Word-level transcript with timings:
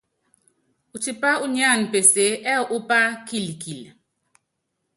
Utipá 0.95 1.31
unyáan 1.45 1.81
peseé 1.91 2.31
ɛ́ɛ 2.51 2.61
upá 2.75 2.97
kilkil. 3.27 3.81